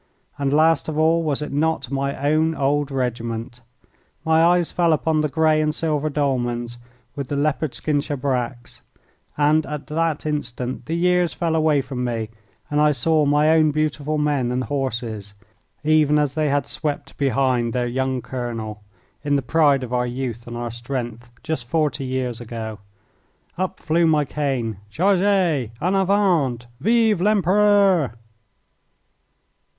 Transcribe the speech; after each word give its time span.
And 0.39 0.51
the 0.51 0.55
last 0.55 0.89
of 0.89 0.97
all, 0.97 1.21
was 1.21 1.43
it 1.43 1.51
not 1.53 1.91
my 1.91 2.17
own 2.27 2.55
old 2.55 2.89
regiment? 2.89 3.61
My 4.25 4.41
eyes 4.43 4.71
fell 4.71 4.93
upon 4.93 5.21
the 5.21 5.29
grey 5.29 5.61
and 5.61 5.75
silver 5.75 6.09
dolmans, 6.09 6.79
with 7.15 7.27
the 7.27 7.35
leopard 7.35 7.75
skin 7.75 7.99
shabraques, 8.01 8.81
and 9.37 9.63
at 9.67 9.85
that 9.85 10.25
instant 10.25 10.87
the 10.87 10.95
years 10.95 11.35
fell 11.35 11.55
away 11.55 11.81
from 11.81 12.03
me 12.03 12.29
and 12.71 12.81
I 12.81 12.93
saw 12.93 13.27
my 13.27 13.51
own 13.51 13.69
beautiful 13.69 14.17
men 14.17 14.51
and 14.51 14.63
horses, 14.63 15.35
even 15.83 16.17
as 16.17 16.33
they 16.33 16.49
had 16.49 16.65
swept 16.65 17.15
behind 17.19 17.71
their 17.71 17.85
young 17.85 18.23
colonel, 18.23 18.81
in 19.23 19.35
the 19.35 19.43
pride 19.43 19.83
of 19.83 19.93
our 19.93 20.07
youth 20.07 20.47
and 20.47 20.57
our 20.57 20.71
strength, 20.71 21.29
just 21.43 21.67
forty 21.67 22.05
years 22.05 22.41
ago. 22.41 22.79
Up 23.55 23.79
flew 23.79 24.07
my 24.07 24.25
cane. 24.25 24.77
"Chargez! 24.89 25.69
En 25.79 25.93
avant! 25.93 26.65
Vive 26.79 27.21
l'Empereur!" 27.21 28.15